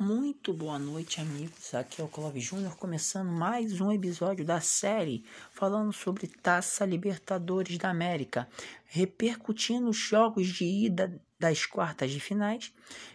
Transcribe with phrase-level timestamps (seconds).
[0.00, 1.74] Muito boa noite, amigos.
[1.74, 7.76] Aqui é o Clóvis Júnior, começando mais um episódio da série falando sobre Taça Libertadores
[7.78, 8.48] da América,
[8.86, 12.72] repercutindo os jogos de ida das quartas de finais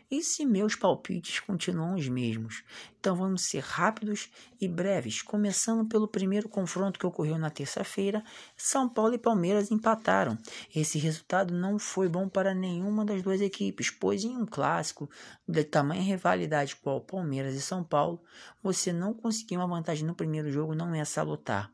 [0.10, 2.64] e se meus palpites continuam os mesmos.
[3.00, 4.30] Então vamos ser rápidos
[4.62, 8.24] e breves, começando pelo primeiro confronto que ocorreu na terça-feira.
[8.56, 10.38] São Paulo e Palmeiras empataram.
[10.74, 15.10] Esse resultado não foi bom para nenhuma das duas equipes, pois em um clássico
[15.48, 18.22] de tamanha rivalidade qual Palmeiras e São Paulo,
[18.62, 21.72] você não conseguir uma vantagem no primeiro jogo não é salutar.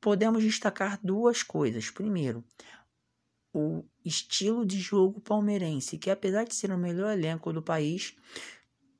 [0.00, 1.90] Podemos destacar duas coisas.
[1.90, 2.44] Primeiro,
[3.52, 8.14] o estilo de jogo palmeirense, que apesar de ser o melhor elenco do país,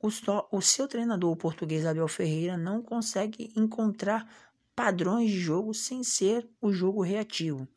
[0.00, 4.28] o, só, o seu treinador, o português Abel Ferreira, não consegue encontrar
[4.74, 7.68] padrões de jogo sem ser o jogo reativo.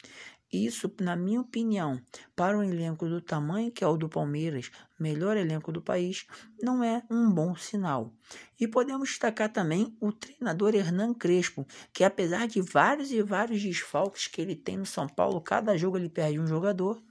[0.51, 2.01] Isso, na minha opinião,
[2.33, 6.25] para um elenco do tamanho que é o do Palmeiras, melhor elenco do país,
[6.61, 8.13] não é um bom sinal.
[8.57, 14.27] E podemos destacar também o treinador Hernan Crespo, que apesar de vários e vários desfalques
[14.27, 17.03] que ele tem no São Paulo, cada jogo ele perde um jogador,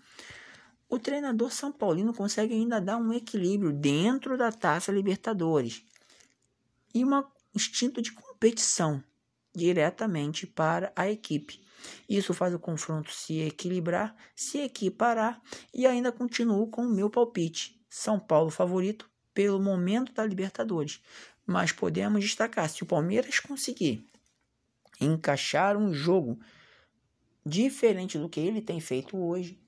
[0.88, 5.84] o treinador São Paulino consegue ainda dar um equilíbrio dentro da Taça Libertadores
[6.94, 9.02] e um instinto de competição
[9.54, 11.60] diretamente para a equipe.
[12.08, 15.40] Isso faz o confronto se equilibrar, se equiparar
[15.72, 17.80] e ainda continuo com o meu palpite.
[17.88, 21.00] São Paulo favorito pelo momento da Libertadores.
[21.46, 24.04] Mas podemos destacar, se o Palmeiras conseguir
[25.00, 26.38] encaixar um jogo
[27.44, 29.58] diferente do que ele tem feito hoje,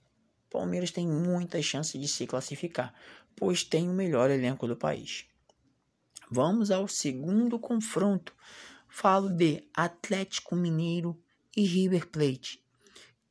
[0.50, 2.94] Palmeiras tem muitas chances de se classificar,
[3.36, 5.26] pois tem o melhor elenco do país.
[6.30, 8.34] Vamos ao segundo confronto.
[8.88, 11.18] Falo de Atlético Mineiro
[11.56, 12.62] e River Plate.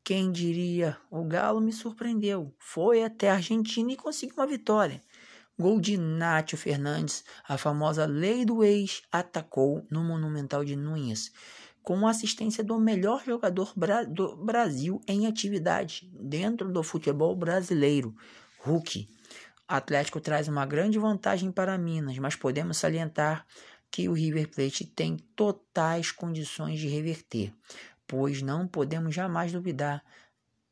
[0.04, 0.98] Quem diria?
[1.12, 2.56] O Galo me surpreendeu.
[2.58, 5.02] Foi até a Argentina e conseguiu uma vitória.
[5.60, 11.32] Gol de Nátio Fernandes, a famosa lei do ex, atacou no Monumental de Nunes,
[11.88, 18.14] com assistência do melhor jogador bra do Brasil em atividade dentro do futebol brasileiro,
[18.60, 19.08] Hulk.
[19.66, 23.48] Atlético traz uma grande vantagem para Minas, mas podemos salientar
[23.89, 27.54] que o River Plate tem totais condições de reverter
[28.06, 30.04] pois não podemos jamais duvidar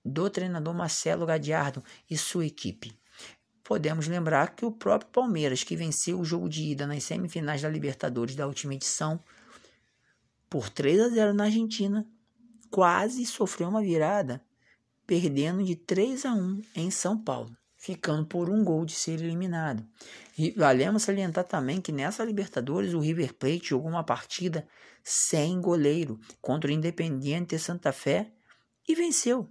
[0.03, 2.93] do treinador Marcelo Gadiardo e sua equipe.
[3.63, 7.69] Podemos lembrar que o próprio Palmeiras, que venceu o jogo de ida nas semifinais da
[7.69, 9.23] Libertadores da última edição
[10.55, 12.07] por 3 a 0 na Argentina,
[12.71, 14.41] quase sofreu uma virada,
[15.05, 19.85] perdendo de 3 a 1 em São Paulo, ficando por um gol de ser eliminado.
[20.37, 24.65] E valemos salientar também que nessa Libertadores o River Plate jogou uma partida
[25.03, 28.31] sem goleiro contra o Independiente Santa Fé
[28.87, 29.49] e venceu.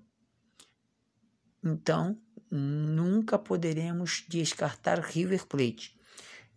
[1.62, 2.18] Então,
[2.50, 5.94] nunca poderemos descartar River Plate.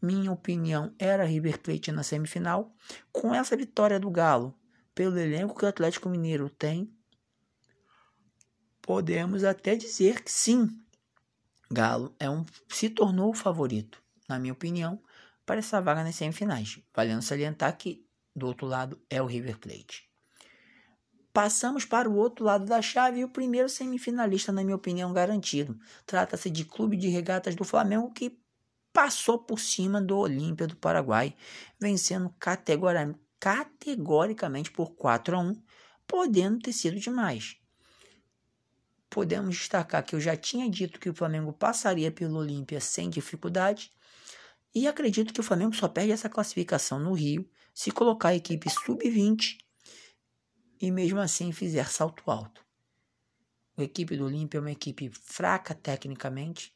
[0.02, 2.74] Minha opinião era River Plate na semifinal.
[3.12, 4.56] Com essa vitória do Galo,
[4.94, 6.91] pelo elenco que o Atlético Mineiro tem,
[8.81, 10.69] podemos até dizer que sim,
[11.69, 15.02] Galo é um, se tornou o favorito, na minha opinião,
[15.46, 16.80] para essa vaga nas semifinais.
[16.96, 18.06] Valendo salientar que
[18.36, 20.07] do outro lado é o River Plate.
[21.34, 25.78] Passamos para o outro lado da chave e o primeiro semifinalista, na minha opinião, garantido.
[26.06, 28.40] Trata-se de Clube de Regatas do Flamengo que
[28.97, 31.35] passou por cima do Olímpia do Paraguai,
[31.80, 35.62] vencendo categoricamente por 4 a 1,
[36.08, 37.57] podendo ter sido demais.
[39.07, 43.94] Podemos destacar que eu já tinha dito que o Flamengo passaria pelo Olímpia sem dificuldade
[44.74, 48.68] e acredito que o Flamengo só perde essa classificação no Rio se colocar a equipe
[48.68, 49.59] sub-20
[50.81, 52.66] e mesmo assim fizer salto alto.
[53.78, 56.75] A equipe do Olímpia é uma equipe fraca tecnicamente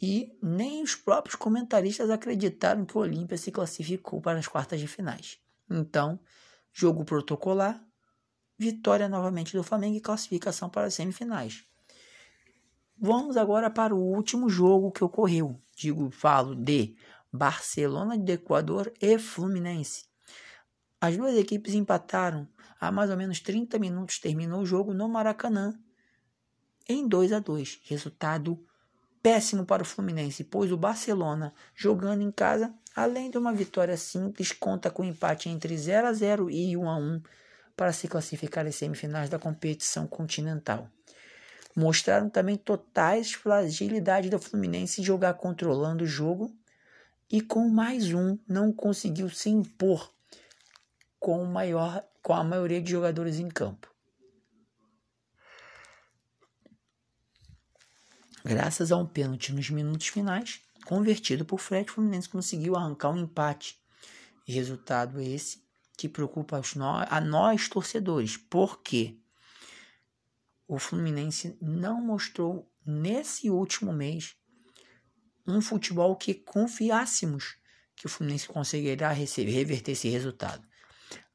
[0.00, 4.86] e nem os próprios comentaristas acreditaram que o Olímpia se classificou para as quartas de
[4.86, 5.38] finais.
[5.70, 6.20] Então,
[6.72, 7.82] jogo protocolar,
[8.58, 11.64] vitória novamente do Flamengo e classificação para as semifinais.
[12.98, 15.60] Vamos agora para o último jogo que ocorreu.
[15.76, 16.96] Digo, falo de
[17.32, 20.04] Barcelona de Equador e Fluminense.
[21.00, 22.48] As duas equipes empataram.
[22.80, 25.78] Há mais ou menos 30 minutos terminou o jogo no Maracanã
[26.88, 27.80] em 2 a 2.
[27.84, 28.64] Resultado
[29.26, 34.52] péssimo para o Fluminense, pois o Barcelona, jogando em casa, além de uma vitória simples,
[34.52, 37.22] conta com empate entre 0 a 0 e 1 a 1
[37.76, 40.88] para se classificar às semifinais da competição continental.
[41.74, 46.54] Mostraram também totais fragilidade do Fluminense jogar controlando o jogo
[47.28, 50.08] e com mais um não conseguiu se impor
[51.18, 53.95] com, maior, com a maioria de jogadores em campo.
[58.48, 63.18] Graças a um pênalti nos minutos finais, convertido por Fred, o Fluminense conseguiu arrancar um
[63.18, 63.76] empate.
[64.46, 65.64] Resultado esse
[65.98, 66.62] que preocupa
[67.10, 68.36] a nós torcedores.
[68.36, 69.16] Por quê?
[70.68, 74.36] O Fluminense não mostrou nesse último mês
[75.44, 77.56] um futebol que confiássemos
[77.96, 80.64] que o Fluminense conseguirá receber, reverter esse resultado.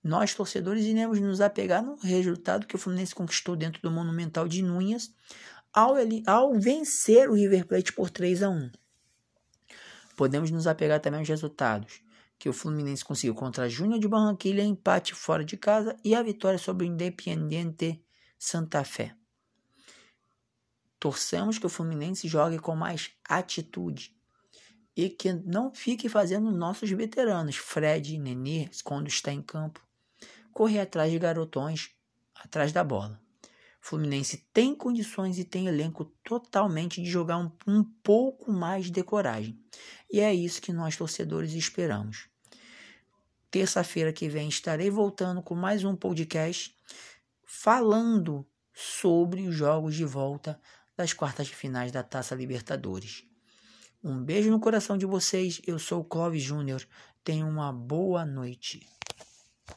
[0.01, 4.63] Nós, torcedores, iremos nos apegar no resultado que o Fluminense conquistou dentro do Monumental de
[4.63, 5.13] Núñez
[5.73, 5.95] ao,
[6.27, 8.71] ao vencer o River Plate por 3 a 1
[10.15, 12.01] Podemos nos apegar também aos resultados
[12.41, 16.57] que o Fluminense conseguiu contra Júnior de Barranquilla, empate fora de casa e a vitória
[16.57, 18.03] sobre o Independiente
[18.37, 19.15] Santa Fé.
[20.99, 24.15] Torcemos que o Fluminense jogue com mais atitude
[24.97, 29.79] e que não fique fazendo nossos veteranos, Fred e Nenê, quando está em campo,
[30.51, 31.91] correr atrás de garotões
[32.33, 33.20] atrás da bola.
[33.81, 39.59] Fluminense tem condições e tem elenco totalmente de jogar um, um pouco mais de coragem.
[40.09, 42.29] E é isso que nós torcedores esperamos.
[43.49, 46.73] Terça-feira que vem estarei voltando com mais um podcast
[47.43, 50.61] falando sobre os jogos de volta
[50.95, 53.25] das quartas de finais da Taça Libertadores.
[54.03, 55.59] Um beijo no coração de vocês.
[55.65, 56.87] Eu sou o Clóvis Júnior.
[57.23, 58.87] Tenham uma boa noite.